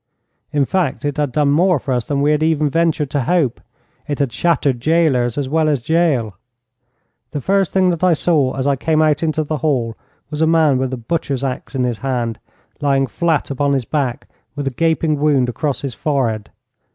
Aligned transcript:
In 0.51 0.65
fact, 0.65 1.05
it 1.05 1.17
had 1.17 1.31
done 1.31 1.51
more 1.51 1.77
for 1.77 1.93
us 1.93 2.05
than 2.05 2.21
we 2.23 2.31
had 2.31 2.41
even 2.41 2.67
ventured 2.71 3.11
to 3.11 3.21
hope. 3.25 3.61
It 4.07 4.17
had 4.17 4.33
shattered 4.33 4.79
gaolers 4.79 5.37
as 5.37 5.47
well 5.47 5.69
as 5.69 5.85
gaol. 5.87 6.33
The 7.29 7.39
first 7.39 7.71
thing 7.71 7.91
that 7.91 8.03
I 8.03 8.15
saw 8.15 8.55
as 8.57 8.65
I 8.65 8.75
came 8.75 8.99
out 9.03 9.21
into 9.21 9.43
the 9.43 9.57
hall 9.57 9.95
was 10.31 10.41
a 10.41 10.47
man 10.47 10.79
with 10.79 10.91
a 10.91 10.97
butcher's 10.97 11.43
axe 11.43 11.75
in 11.75 11.83
his 11.83 11.99
hand, 11.99 12.39
lying 12.81 13.05
flat 13.05 13.51
upon 13.51 13.73
his 13.73 13.85
back, 13.85 14.27
with 14.55 14.65
a 14.65 14.71
gaping 14.73 15.19
wound 15.19 15.49
across 15.49 15.81
his 15.81 15.93
forehead. 15.93 16.49